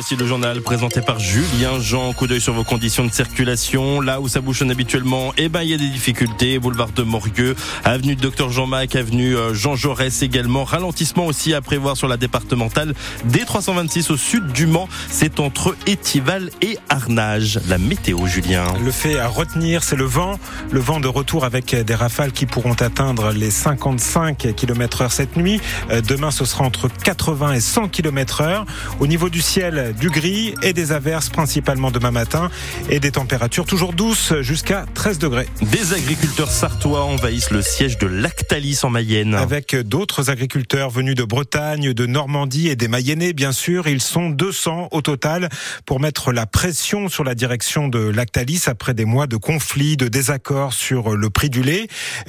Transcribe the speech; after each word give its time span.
voici 0.00 0.16
le 0.16 0.26
journal 0.26 0.62
présenté 0.62 1.02
par 1.02 1.18
Julien 1.18 1.78
Jean. 1.78 2.14
Coup 2.14 2.26
d'œil 2.26 2.40
sur 2.40 2.54
vos 2.54 2.64
conditions 2.64 3.04
de 3.04 3.12
circulation. 3.12 4.00
Là 4.00 4.22
où 4.22 4.28
ça 4.28 4.40
bouchonne 4.40 4.70
habituellement, 4.70 5.34
eh 5.36 5.50
ben, 5.50 5.60
il 5.60 5.68
y 5.68 5.74
a 5.74 5.76
des 5.76 5.90
difficultés. 5.90 6.58
Boulevard 6.58 6.92
de 6.92 7.02
Morgueux, 7.02 7.54
avenue 7.84 8.16
Docteur 8.16 8.48
Jean-Mac, 8.48 8.96
avenue 8.96 9.36
euh, 9.36 9.52
Jean 9.52 9.76
Jaurès 9.76 10.22
également. 10.22 10.64
Ralentissement 10.64 11.26
aussi 11.26 11.52
à 11.52 11.60
prévoir 11.60 11.98
sur 11.98 12.08
la 12.08 12.16
départementale 12.16 12.94
D326 13.28 14.10
au 14.10 14.16
sud 14.16 14.46
du 14.52 14.66
Mans. 14.66 14.88
C'est 15.10 15.38
entre 15.38 15.76
Étival 15.86 16.48
et 16.62 16.78
Arnage. 16.88 17.60
La 17.68 17.76
météo, 17.76 18.26
Julien. 18.26 18.64
Le 18.82 18.92
fait 18.92 19.18
à 19.18 19.28
retenir, 19.28 19.84
c'est 19.84 19.96
le 19.96 20.04
vent. 20.04 20.40
Le 20.70 20.80
vent 20.80 21.00
de 21.00 21.08
retour 21.08 21.44
avec 21.44 21.74
des 21.74 21.94
rafales 21.94 22.32
qui 22.32 22.46
pourront 22.46 22.72
atteindre 22.72 23.32
les 23.32 23.50
55 23.50 24.54
km 24.56 25.02
heure 25.02 25.12
cette 25.12 25.36
nuit. 25.36 25.60
Euh, 25.90 26.00
demain, 26.00 26.30
ce 26.30 26.46
sera 26.46 26.64
entre 26.64 26.88
80 26.88 27.52
et 27.52 27.60
100 27.60 27.88
km 27.88 28.40
heure. 28.40 28.64
Au 28.98 29.06
niveau 29.06 29.28
du 29.28 29.42
ciel, 29.42 29.89
du 29.98 30.10
gris 30.10 30.54
et 30.62 30.72
des 30.72 30.92
averses 30.92 31.28
principalement 31.28 31.90
demain 31.90 32.10
matin 32.10 32.50
et 32.88 33.00
des 33.00 33.12
températures 33.12 33.64
toujours 33.64 33.92
douces 33.92 34.34
jusqu'à 34.40 34.86
13 34.94 35.18
degrés. 35.18 35.48
Des 35.62 35.92
agriculteurs 35.92 36.50
sartois 36.50 37.04
envahissent 37.04 37.50
le 37.50 37.62
siège 37.62 37.98
de 37.98 38.06
Lactalis 38.06 38.80
en 38.82 38.90
Mayenne. 38.90 39.34
Avec 39.34 39.74
d'autres 39.76 40.30
agriculteurs 40.30 40.90
venus 40.90 41.14
de 41.14 41.24
Bretagne, 41.24 41.92
de 41.92 42.06
Normandie 42.06 42.68
et 42.68 42.76
des 42.76 42.88
Mayennais, 42.88 43.32
bien 43.32 43.52
sûr. 43.52 43.86
Ils 43.86 44.02
sont 44.02 44.30
200 44.30 44.88
au 44.90 45.02
total 45.02 45.48
pour 45.86 46.00
mettre 46.00 46.32
la 46.32 46.46
pression 46.46 47.08
sur 47.08 47.24
la 47.24 47.34
direction 47.34 47.88
de 47.88 47.98
Lactalis 47.98 48.64
après 48.66 48.94
des 48.94 49.04
mois 49.04 49.26
de 49.26 49.36
conflits, 49.36 49.96
de 49.96 50.08
désaccords 50.08 50.72
sur 50.72 51.16
le 51.16 51.30
prix 51.30 51.50
du 51.50 51.62
lait. 51.62 51.88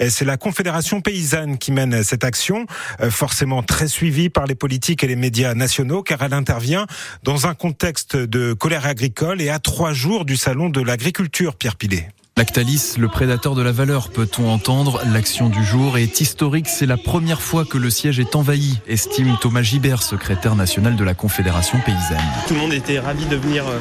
C'est 0.10 0.26
la 0.26 0.38
Confédération 0.38 1.02
paysanne 1.02 1.58
qui 1.58 1.72
mène 1.72 2.04
cette 2.04 2.24
action, 2.24 2.66
euh, 3.02 3.10
forcément 3.10 3.64
très 3.64 3.88
suivie 3.88 4.30
par 4.30 4.46
les 4.46 4.56
politiques 4.56 5.04
et 5.04 5.08
les 5.08 5.16
médias 5.16 5.54
nationaux, 5.54 6.04
car 6.04 6.22
elle 6.22 6.34
intervient 6.34 6.86
dans 7.24 7.48
un 7.48 7.51
contexte 7.54 8.16
de 8.16 8.54
colère 8.54 8.86
agricole 8.86 9.42
et 9.42 9.50
à 9.50 9.60
trois 9.60 9.94
jours 9.94 10.26
du 10.26 10.38
salon 10.38 10.70
de 10.70 10.82
l'agriculture, 10.82 11.56
Pierre 11.56 11.76
Pilet. 11.76 12.10
Lactalis, 12.42 12.96
le 12.98 13.08
prédateur 13.08 13.54
de 13.54 13.62
la 13.62 13.72
valeur, 13.72 14.10
peut-on 14.10 14.50
entendre 14.50 15.00
L'action 15.14 15.48
du 15.48 15.64
jour 15.64 16.00
est 16.00 16.22
historique. 16.22 16.68
C'est 16.68 16.88
la 16.88 16.98
première 16.98 17.40
fois 17.40 17.66
que 17.66 17.78
le 17.78 17.92
siège 17.92 18.20
est 18.20 18.36
envahi, 18.36 18.80
estime 18.88 19.38
Thomas 19.40 19.62
Gibert, 19.62 20.02
secrétaire 20.02 20.56
national 20.56 20.96
de 20.96 21.04
la 21.04 21.14
Confédération 21.14 21.78
paysanne. 21.86 22.18
Tout 22.48 22.56
le 22.56 22.62
monde 22.62 22.74
était 22.74 22.98
ravi 22.98 23.28
de 23.28 23.36
venir 23.36 23.68
euh, 23.68 23.78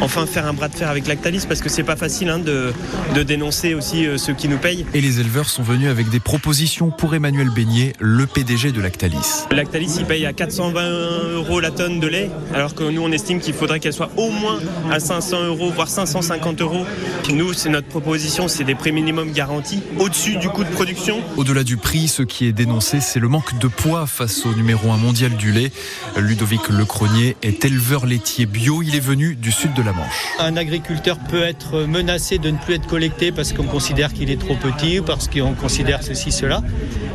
enfin 0.00 0.26
faire 0.26 0.46
un 0.46 0.52
bras 0.52 0.68
de 0.68 0.76
fer 0.76 0.88
avec 0.88 1.08
Lactalis 1.08 1.44
parce 1.48 1.60
que 1.60 1.68
c'est 1.68 1.82
pas 1.82 1.96
facile 1.96 2.28
hein, 2.28 2.38
de, 2.38 2.72
de, 3.16 3.24
dénoncer 3.24 3.74
aussi 3.74 4.06
euh, 4.06 4.16
ceux 4.16 4.32
qui 4.32 4.46
nous 4.46 4.58
payent. 4.58 4.86
Et 4.94 5.00
les 5.00 5.18
éleveurs 5.18 5.48
sont 5.48 5.64
venus 5.64 5.88
avec 5.88 6.08
des 6.08 6.20
propositions 6.20 6.92
pour 6.92 7.16
Emmanuel 7.16 7.50
Beignet, 7.50 7.94
le 7.98 8.26
PDG 8.28 8.70
de 8.70 8.80
Lactalis. 8.80 9.42
Lactalis, 9.50 9.96
il 9.98 10.04
paye 10.04 10.24
à 10.24 10.32
420 10.32 11.32
euros 11.32 11.58
la 11.58 11.72
tonne 11.72 11.98
de 11.98 12.06
lait, 12.06 12.30
alors 12.54 12.76
que 12.76 12.84
nous, 12.84 13.02
on 13.02 13.10
estime 13.10 13.40
qu'il 13.40 13.54
faudrait 13.54 13.80
qu'elle 13.80 13.92
soit 13.92 14.10
au 14.16 14.30
moins 14.30 14.60
à 14.92 15.00
500 15.00 15.46
euros, 15.46 15.72
voire 15.74 15.88
550 15.88 16.60
euros. 16.60 16.86
Nous, 17.32 17.52
c'est 17.54 17.70
notre 17.70 17.88
proposition, 17.88 18.03
c'est 18.48 18.64
des 18.64 18.74
prix 18.74 18.92
minimums 18.92 19.32
garantis 19.32 19.82
au-dessus 19.98 20.36
du 20.36 20.48
coût 20.48 20.62
de 20.62 20.68
production. 20.68 21.20
Au-delà 21.36 21.64
du 21.64 21.76
prix, 21.76 22.08
ce 22.08 22.22
qui 22.22 22.46
est 22.46 22.52
dénoncé, 22.52 23.00
c'est 23.00 23.18
le 23.18 23.28
manque 23.28 23.58
de 23.58 23.66
poids 23.66 24.06
face 24.06 24.44
au 24.46 24.54
numéro 24.54 24.90
1 24.92 24.98
mondial 24.98 25.32
du 25.36 25.52
lait. 25.52 25.72
Ludovic 26.16 26.68
Lecronier 26.68 27.36
est 27.42 27.64
éleveur 27.64 28.06
laitier 28.06 28.46
bio. 28.46 28.82
Il 28.82 28.94
est 28.94 29.00
venu 29.00 29.34
du 29.36 29.50
sud 29.50 29.74
de 29.74 29.82
la 29.82 29.92
Manche. 29.92 30.26
Un 30.38 30.56
agriculteur 30.56 31.18
peut 31.18 31.42
être 31.42 31.86
menacé 31.86 32.38
de 32.38 32.50
ne 32.50 32.58
plus 32.58 32.74
être 32.74 32.86
collecté 32.86 33.32
parce 33.32 33.52
qu'on 33.52 33.64
considère 33.64 34.12
qu'il 34.12 34.30
est 34.30 34.40
trop 34.40 34.56
petit 34.56 35.00
ou 35.00 35.02
parce 35.02 35.28
qu'on 35.28 35.54
considère 35.54 36.02
ceci, 36.02 36.30
cela. 36.30 36.62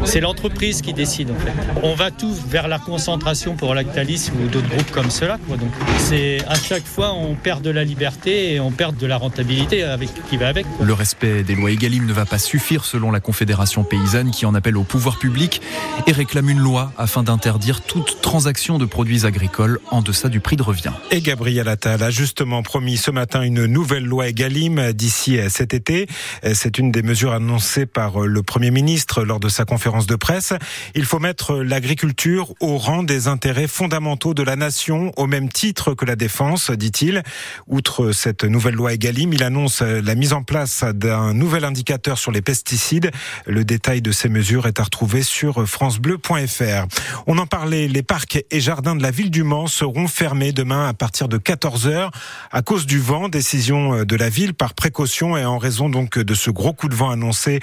C'est 0.05 0.21
l'entreprise 0.21 0.81
qui 0.81 0.93
décide 0.93 1.31
en 1.31 1.39
fait. 1.39 1.53
On 1.83 1.93
va 1.93 2.11
tous 2.11 2.37
vers 2.47 2.67
la 2.67 2.79
concentration 2.79 3.55
pour 3.55 3.75
Lactalis 3.75 4.31
ou 4.33 4.47
d'autres 4.47 4.69
groupes 4.69 4.91
comme 4.91 5.11
cela. 5.11 5.37
Quoi. 5.47 5.57
Donc 5.57 5.71
c'est 5.97 6.39
à 6.47 6.55
chaque 6.55 6.85
fois 6.85 7.13
on 7.13 7.35
perd 7.35 7.61
de 7.61 7.69
la 7.69 7.83
liberté 7.83 8.53
et 8.53 8.59
on 8.59 8.71
perd 8.71 8.97
de 8.97 9.05
la 9.05 9.17
rentabilité 9.17 9.83
avec 9.83 10.09
qui 10.29 10.37
va 10.37 10.47
avec. 10.47 10.65
Le 10.81 10.93
respect 10.93 11.43
des 11.43 11.55
lois 11.55 11.71
Egalim 11.71 12.05
ne 12.05 12.13
va 12.13 12.25
pas 12.25 12.39
suffire 12.39 12.85
selon 12.85 13.11
la 13.11 13.19
Confédération 13.19 13.83
paysanne 13.83 14.31
qui 14.31 14.45
en 14.45 14.55
appelle 14.55 14.77
au 14.77 14.83
pouvoir 14.83 15.19
public 15.19 15.61
et 16.07 16.11
réclame 16.11 16.49
une 16.49 16.59
loi 16.59 16.93
afin 16.97 17.23
d'interdire 17.23 17.81
toute 17.81 18.21
transaction 18.21 18.77
de 18.77 18.85
produits 18.85 19.25
agricoles 19.25 19.79
en 19.91 20.01
deçà 20.01 20.29
du 20.29 20.39
prix 20.39 20.55
de 20.55 20.63
revient. 20.63 20.93
Et 21.11 21.19
Gabriel 21.21 21.67
Attal 21.67 22.01
a 22.01 22.11
justement 22.11 22.63
promis 22.63 22.97
ce 22.97 23.11
matin 23.11 23.41
une 23.41 23.65
nouvelle 23.65 24.05
loi 24.05 24.29
Egalim 24.29 24.93
d'ici 24.93 25.37
cet 25.49 25.73
été. 25.73 26.07
C'est 26.53 26.77
une 26.77 26.91
des 26.91 27.01
mesures 27.03 27.33
annoncées 27.33 27.85
par 27.85 28.21
le 28.21 28.43
Premier 28.43 28.71
ministre 28.71 29.23
lors 29.23 29.39
de 29.39 29.49
sa 29.49 29.65
conférence 29.65 30.07
de 30.07 30.15
presse. 30.15 30.53
Il 30.95 31.05
faut 31.05 31.19
mettre 31.19 31.55
l'agriculture 31.55 32.53
au 32.61 32.77
rang 32.77 33.03
des 33.03 33.27
intérêts 33.27 33.67
fondamentaux 33.67 34.33
de 34.33 34.43
la 34.43 34.55
nation 34.55 35.11
au 35.17 35.27
même 35.27 35.49
titre 35.49 35.93
que 35.93 36.05
la 36.05 36.15
défense, 36.15 36.71
dit-il. 36.71 37.23
Outre 37.67 38.11
cette 38.11 38.43
nouvelle 38.43 38.75
loi 38.75 38.93
Egalim, 38.93 39.33
il 39.33 39.43
annonce 39.43 39.81
la 39.81 40.15
mise 40.15 40.33
en 40.33 40.43
place 40.43 40.58
d'un 40.93 41.33
nouvel 41.33 41.65
indicateur 41.65 42.17
sur 42.17 42.31
les 42.31 42.41
pesticides. 42.41 43.11
Le 43.45 43.63
détail 43.63 44.01
de 44.01 44.11
ces 44.11 44.29
mesures 44.29 44.67
est 44.67 44.79
à 44.79 44.83
retrouver 44.83 45.23
sur 45.23 45.67
francebleu.fr. 45.67 46.87
On 47.27 47.37
en 47.37 47.45
parlait, 47.45 47.87
les 47.87 48.03
parcs 48.03 48.43
et 48.49 48.59
jardins 48.59 48.95
de 48.95 49.03
la 49.03 49.11
ville 49.11 49.31
du 49.31 49.43
Mans 49.43 49.67
seront 49.67 50.07
fermés 50.07 50.51
demain 50.51 50.87
à 50.87 50.93
partir 50.93 51.27
de 51.27 51.37
14h 51.37 52.09
à 52.51 52.61
cause 52.61 52.85
du 52.85 52.99
vent. 52.99 53.29
Décision 53.29 54.03
de 54.03 54.15
la 54.15 54.29
ville 54.29 54.53
par 54.53 54.73
précaution 54.73 55.37
et 55.37 55.45
en 55.45 55.57
raison 55.57 55.89
donc 55.89 56.17
de 56.17 56.33
ce 56.33 56.49
gros 56.49 56.73
coup 56.73 56.89
de 56.89 56.95
vent 56.95 57.09
annoncé 57.09 57.59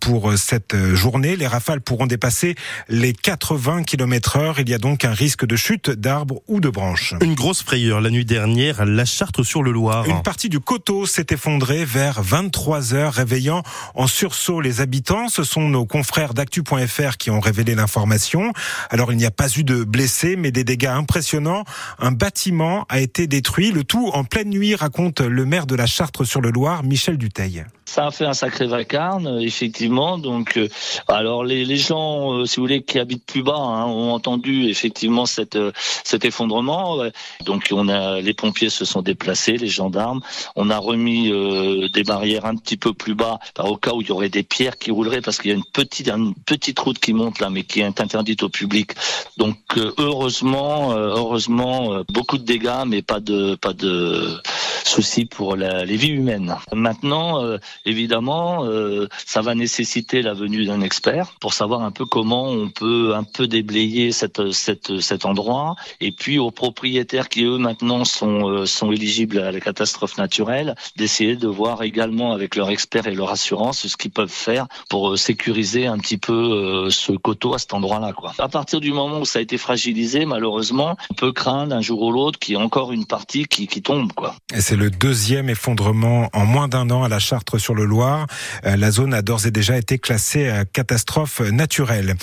pour 0.00 0.36
cette 0.36 0.76
journée. 0.94 1.36
Les 1.36 1.46
rafales 1.46 1.80
pourront 1.80 2.06
dépasser 2.06 2.54
les 2.88 3.12
80 3.12 3.84
km 3.84 4.36
heure. 4.36 4.60
Il 4.60 4.68
y 4.68 4.74
a 4.74 4.78
donc 4.78 5.04
un 5.04 5.12
risque 5.12 5.46
de 5.46 5.56
chute 5.56 5.90
d'arbres 5.90 6.40
ou 6.48 6.60
de 6.60 6.68
branches. 6.68 7.14
Une 7.20 7.34
grosse 7.34 7.62
frayeur 7.62 8.00
la 8.00 8.10
nuit 8.10 8.24
dernière 8.24 8.80
à 8.80 8.84
la 8.84 9.04
Chartre 9.04 9.44
sur 9.44 9.62
le 9.62 9.72
Loir. 9.72 10.06
Une 10.06 10.22
partie 10.22 10.48
du 10.48 10.60
coteau 10.60 11.06
s'est 11.06 11.26
effondrée 11.30 11.84
vers 11.84 12.22
23 12.32 12.94
heures, 12.94 13.12
réveillant 13.12 13.62
en 13.94 14.06
sursaut 14.06 14.62
les 14.62 14.80
habitants. 14.80 15.28
Ce 15.28 15.44
sont 15.44 15.68
nos 15.68 15.84
confrères 15.84 16.32
d'actu.fr 16.32 17.18
qui 17.18 17.28
ont 17.28 17.40
révélé 17.40 17.74
l'information. 17.74 18.54
Alors 18.88 19.12
il 19.12 19.18
n'y 19.18 19.26
a 19.26 19.30
pas 19.30 19.48
eu 19.54 19.64
de 19.64 19.84
blessés, 19.84 20.36
mais 20.36 20.50
des 20.50 20.64
dégâts 20.64 20.86
impressionnants. 20.86 21.64
Un 21.98 22.12
bâtiment 22.12 22.86
a 22.88 23.00
été 23.00 23.26
détruit, 23.26 23.70
le 23.70 23.84
tout 23.84 24.08
en 24.14 24.24
pleine 24.24 24.48
nuit, 24.48 24.74
raconte 24.74 25.20
le 25.20 25.44
maire 25.44 25.66
de 25.66 25.74
la 25.74 25.84
Chartre 25.84 26.24
sur 26.24 26.40
le 26.40 26.50
Loir, 26.50 26.84
Michel 26.84 27.18
Duteil. 27.18 27.66
Ça 27.92 28.06
a 28.06 28.10
fait 28.10 28.24
un 28.24 28.32
sacré 28.32 28.66
vacarme, 28.66 29.38
effectivement. 29.42 30.16
Donc, 30.16 30.56
euh, 30.56 30.66
alors 31.08 31.44
les, 31.44 31.76
gens, 31.76 32.32
euh, 32.32 32.46
si 32.46 32.56
vous 32.56 32.62
voulez, 32.62 32.82
qui 32.82 32.98
habitent 32.98 33.26
plus 33.26 33.42
bas, 33.42 33.58
hein, 33.58 33.84
ont 33.84 34.12
entendu 34.12 34.70
effectivement 34.70 35.26
cette, 35.26 35.56
euh, 35.56 35.72
cet 36.02 36.24
effondrement. 36.24 37.04
Donc, 37.44 37.68
on 37.70 37.90
a 37.90 38.22
les 38.22 38.32
pompiers 38.32 38.70
se 38.70 38.86
sont 38.86 39.02
déplacés, 39.02 39.58
les 39.58 39.68
gendarmes. 39.68 40.22
On 40.56 40.70
a 40.70 40.78
remis 40.78 41.30
euh, 41.30 41.90
des 41.90 42.02
barrières 42.02 42.46
un 42.46 42.56
petit 42.56 42.78
peu 42.78 42.94
plus 42.94 43.14
bas, 43.14 43.40
au 43.58 43.76
cas 43.76 43.92
où 43.92 44.00
il 44.00 44.08
y 44.08 44.10
aurait 44.10 44.30
des 44.30 44.42
pierres 44.42 44.78
qui 44.78 44.90
rouleraient, 44.90 45.20
parce 45.20 45.36
qu'il 45.38 45.50
y 45.50 45.54
a 45.54 45.56
une 45.58 45.70
petite, 45.70 46.08
une 46.08 46.32
petite 46.46 46.78
route 46.78 46.98
qui 46.98 47.12
monte 47.12 47.40
là, 47.40 47.50
mais 47.50 47.62
qui 47.62 47.80
est 47.80 48.00
interdite 48.00 48.42
au 48.42 48.48
public. 48.48 48.92
Donc, 49.36 49.58
heureusement, 49.98 50.92
heureusement, 50.92 52.02
beaucoup 52.08 52.38
de 52.38 52.44
dégâts, 52.44 52.84
mais 52.86 53.02
pas 53.02 53.20
de, 53.20 53.54
pas 53.56 53.74
de 53.74 54.40
soucis 54.86 55.26
pour 55.26 55.56
les 55.56 55.96
vies 55.96 56.08
humaines. 56.08 56.56
Maintenant, 56.72 57.42
euh, 57.42 57.58
évidemment, 57.84 58.64
euh, 58.64 59.08
ça 59.26 59.40
va 59.40 59.54
nécessiter 59.54 60.22
la 60.22 60.34
venue 60.34 60.64
d'un 60.64 60.80
expert 60.80 61.32
pour 61.40 61.54
savoir 61.54 61.82
un 61.82 61.90
peu 61.90 62.04
comment 62.04 62.48
on 62.48 62.68
peut 62.68 63.14
un 63.14 63.24
peu 63.24 63.46
déblayer 63.46 64.12
cette, 64.12 64.52
cette, 64.52 65.00
cet 65.00 65.24
endroit. 65.24 65.76
Et 66.00 66.12
puis 66.12 66.38
aux 66.38 66.50
propriétaires 66.50 67.28
qui 67.28 67.44
eux 67.44 67.58
maintenant 67.58 68.04
sont, 68.04 68.48
euh, 68.48 68.66
sont 68.66 68.92
éligibles 68.92 69.38
à 69.38 69.52
la 69.52 69.60
catastrophe 69.60 70.18
naturelle, 70.18 70.74
d'essayer 70.96 71.36
de 71.36 71.48
voir 71.48 71.82
également 71.82 72.32
avec 72.32 72.56
leur 72.56 72.70
expert 72.70 73.06
et 73.06 73.14
leur 73.14 73.30
assurance 73.30 73.86
ce 73.86 73.96
qu'ils 73.96 74.10
peuvent 74.10 74.28
faire 74.28 74.66
pour 74.88 75.18
sécuriser 75.18 75.86
un 75.86 75.98
petit 75.98 76.18
peu 76.18 76.88
ce 76.90 77.12
coteau 77.12 77.54
à 77.54 77.58
cet 77.58 77.74
endroit-là. 77.74 78.12
À 78.38 78.48
partir 78.48 78.80
du 78.80 78.92
moment 78.92 79.20
où 79.20 79.24
ça 79.24 79.38
a 79.38 79.42
été 79.42 79.58
fragilisé, 79.58 80.24
malheureusement, 80.24 80.96
on 81.10 81.14
peut 81.14 81.32
craindre 81.32 81.74
un 81.74 81.80
jour 81.80 82.02
ou 82.02 82.12
l'autre 82.12 82.38
qu'il 82.38 82.54
y 82.54 82.58
ait 82.58 82.62
encore 82.62 82.92
une 82.92 83.06
partie 83.06 83.44
qui, 83.44 83.66
qui 83.66 83.82
tombe. 83.82 84.12
Quoi. 84.12 84.34
Et 84.54 84.60
c'est 84.60 84.76
le 84.76 84.90
deuxième 84.90 85.48
effondrement 85.48 86.28
en 86.32 86.44
moins 86.44 86.68
d'un 86.68 86.90
an 86.90 87.02
à 87.02 87.08
la 87.08 87.18
Chartre 87.18 87.58
sur 87.58 87.71
le 87.74 87.84
Loir. 87.84 88.26
La 88.64 88.90
zone 88.90 89.14
a 89.14 89.22
d'ores 89.22 89.46
et 89.46 89.50
déjà 89.50 89.76
été 89.76 89.98
classée 89.98 90.48
à 90.48 90.64
catastrophe 90.64 91.40
naturelle. 91.40 92.14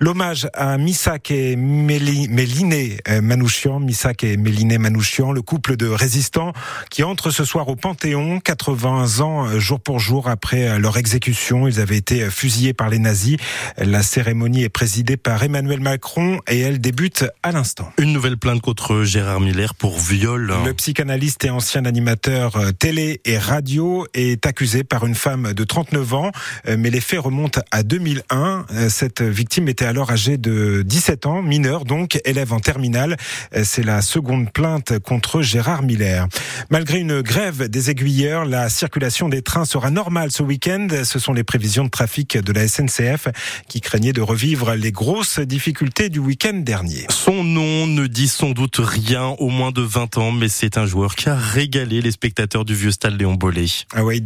L'hommage 0.00 0.48
à 0.54 0.78
Missak 0.78 1.30
et 1.30 1.56
Méliné 1.56 2.98
Manouchian, 3.22 3.80
Missak 3.80 4.24
et 4.24 4.36
Méliné 4.36 4.78
Manouchian, 4.78 5.32
le 5.32 5.42
couple 5.42 5.76
de 5.76 5.88
résistants 5.88 6.52
qui 6.90 7.02
entrent 7.02 7.30
ce 7.30 7.44
soir 7.44 7.68
au 7.68 7.76
Panthéon, 7.76 8.40
80 8.40 9.20
ans 9.20 9.58
jour 9.58 9.80
pour 9.80 9.98
jour 9.98 10.28
après 10.28 10.78
leur 10.78 10.96
exécution. 10.96 11.68
Ils 11.68 11.80
avaient 11.80 11.96
été 11.96 12.30
fusillés 12.30 12.74
par 12.74 12.88
les 12.88 12.98
nazis. 12.98 13.36
La 13.78 14.02
cérémonie 14.02 14.62
est 14.62 14.68
présidée 14.68 15.16
par 15.16 15.42
Emmanuel 15.42 15.80
Macron 15.80 16.40
et 16.48 16.60
elle 16.60 16.80
débute 16.80 17.24
à 17.42 17.52
l'instant. 17.52 17.92
Une 17.98 18.12
nouvelle 18.12 18.36
plainte 18.36 18.60
contre 18.60 19.02
Gérard 19.02 19.40
Miller 19.40 19.74
pour 19.74 19.98
viol. 19.98 20.54
Le 20.64 20.74
psychanalyste 20.74 21.44
et 21.44 21.50
ancien 21.50 21.84
animateur 21.84 22.58
télé 22.78 23.20
et 23.24 23.38
radio 23.38 24.06
est 24.14 24.46
accusé 24.46 24.84
par 24.84 24.97
une 25.06 25.14
femme 25.14 25.52
de 25.52 25.64
39 25.64 26.14
ans, 26.14 26.32
mais 26.66 26.90
les 26.90 27.00
faits 27.00 27.20
remontent 27.20 27.60
à 27.70 27.82
2001. 27.82 28.66
Cette 28.88 29.22
victime 29.22 29.68
était 29.68 29.84
alors 29.84 30.10
âgée 30.10 30.36
de 30.36 30.82
17 30.84 31.26
ans, 31.26 31.42
mineure 31.42 31.84
donc, 31.84 32.20
élève 32.24 32.52
en 32.52 32.60
terminale. 32.60 33.16
C'est 33.62 33.84
la 33.84 34.02
seconde 34.02 34.52
plainte 34.52 34.98
contre 34.98 35.42
Gérard 35.42 35.82
Miller. 35.82 36.26
Malgré 36.70 36.98
une 36.98 37.22
grève 37.22 37.68
des 37.68 37.90
aiguilleurs, 37.90 38.44
la 38.44 38.68
circulation 38.68 39.28
des 39.28 39.42
trains 39.42 39.64
sera 39.64 39.90
normale 39.90 40.30
ce 40.30 40.42
week-end. 40.42 40.88
Ce 41.04 41.18
sont 41.18 41.32
les 41.32 41.44
prévisions 41.44 41.84
de 41.84 41.90
trafic 41.90 42.36
de 42.36 42.52
la 42.52 42.66
SNCF 42.68 43.28
qui 43.68 43.80
craignait 43.80 44.12
de 44.12 44.20
revivre 44.20 44.74
les 44.74 44.92
grosses 44.92 45.40
difficultés 45.40 46.08
du 46.08 46.18
week-end 46.18 46.54
dernier. 46.54 47.06
Son 47.10 47.44
nom 47.44 47.86
ne 47.86 48.06
dit 48.06 48.28
sans 48.28 48.50
doute 48.50 48.76
rien 48.78 49.28
au 49.38 49.48
moins 49.48 49.72
de 49.72 49.82
20 49.82 50.18
ans, 50.18 50.32
mais 50.32 50.48
c'est 50.48 50.78
un 50.78 50.86
joueur 50.86 51.14
qui 51.14 51.28
a 51.28 51.36
régalé 51.36 52.00
les 52.00 52.10
spectateurs 52.10 52.64
du 52.64 52.74
vieux 52.74 52.90
stade 52.90 53.18
Léon 53.18 53.34
Bollet. 53.34 53.66
Ah 53.94 54.04
oui, 54.04 54.20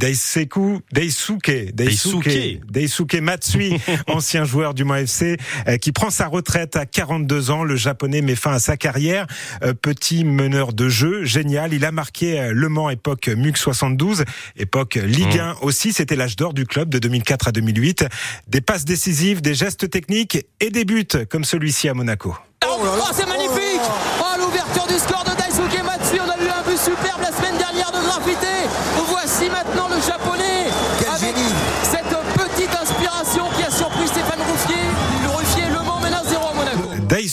Daisuke, 0.93 1.73
Daisuke, 1.73 1.73
Daisuke, 1.75 2.61
Daisuke 2.71 3.21
Matsui, 3.21 3.81
ancien 4.07 4.45
joueur 4.45 4.75
du 4.75 4.85
Mans 4.85 4.97
FC, 4.97 5.37
euh, 5.69 5.77
qui 5.77 5.93
prend 5.93 6.11
sa 6.11 6.27
retraite 6.27 6.77
à 6.77 6.87
42 6.87 7.51
ans. 7.51 7.65
Le 7.65 7.77
japonais 7.77 8.23
met 8.23 8.37
fin 8.37 8.53
à 8.53 8.59
sa 8.59 8.77
carrière. 8.77 9.27
Euh, 9.63 9.75
petit 9.75 10.25
meneur 10.25 10.73
de 10.73 10.89
jeu, 10.89 11.25
génial. 11.25 11.73
Il 11.73 11.85
a 11.85 11.93
marqué 11.93 12.41
euh, 12.41 12.53
Le 12.55 12.69
Mans 12.69 12.91
époque 12.91 13.29
MUC 13.29 13.57
72, 13.57 14.25
époque 14.57 14.95
Ligue 14.95 15.39
1 15.39 15.53
mmh. 15.53 15.57
aussi. 15.63 15.93
C'était 15.93 16.17
l'âge 16.17 16.37
d'or 16.37 16.55
du 16.55 16.67
club 16.67 16.89
de 16.89 16.99
2004 16.99 17.49
à 17.49 17.53
2008. 17.53 18.07
Des 18.49 18.61
passes 18.61 18.85
décisives, 18.85 19.41
des 19.41 19.55
gestes 19.55 19.91
techniques 19.91 20.47
et 20.61 20.71
des 20.71 20.85
buts 20.85 21.07
comme 21.31 21.45
celui-ci 21.45 21.89
à 21.89 21.95
Monaco. 21.95 22.37
Oh, 22.65 22.79
oh 22.81 23.11
c'est 23.13 23.27
magnifique 23.27 23.81
Oh 24.21 24.39
l'ouverture 24.39 24.87
du 24.87 24.95
score 24.95 25.25
de 25.25 25.37
Daisuke 25.37 25.85
Matsui, 25.85 26.19
on 26.21 26.31
a 26.31 26.37
eu 26.43 26.49
un 26.49 26.63
but 26.69 26.79
superbe 26.79 27.22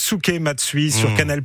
Daisuke 0.10 0.40
Matsui 0.40 0.92
sur 0.92 1.12
mmh. 1.12 1.16
Canal+, 1.18 1.44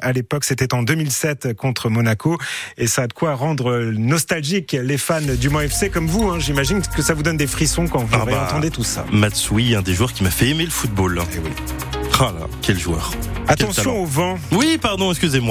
à 0.00 0.12
l'époque 0.12 0.44
c'était 0.44 0.72
en 0.72 0.82
2007 0.82 1.54
contre 1.54 1.90
Monaco 1.90 2.38
et 2.78 2.86
ça 2.86 3.02
a 3.02 3.06
de 3.06 3.12
quoi 3.12 3.34
rendre 3.34 3.92
nostalgique 3.92 4.74
les 4.80 4.96
fans 4.96 5.20
du 5.20 5.50
Mans 5.50 5.60
FC 5.60 5.90
comme 5.90 6.06
vous. 6.06 6.30
Hein. 6.30 6.38
J'imagine 6.38 6.80
que 6.80 7.02
ça 7.02 7.12
vous 7.12 7.22
donne 7.22 7.36
des 7.36 7.46
frissons 7.46 7.88
quand 7.88 7.98
vous 7.98 8.08
ah 8.12 8.24
bah, 8.24 8.46
entendez 8.48 8.70
tout 8.70 8.84
ça. 8.84 9.04
Matsui, 9.12 9.74
un 9.74 9.82
des 9.82 9.92
joueurs 9.92 10.14
qui 10.14 10.22
m'a 10.22 10.30
fait 10.30 10.48
aimer 10.48 10.64
le 10.64 10.70
football. 10.70 11.18
Et 11.18 11.36
eh 11.36 11.38
oui. 11.40 11.50
Ah 12.18 12.32
là, 12.38 12.46
quel 12.62 12.78
joueur. 12.78 13.10
Attention 13.48 14.02
au 14.02 14.06
vent. 14.06 14.38
Oui, 14.52 14.78
pardon, 14.80 15.10
excusez-moi. 15.10 15.44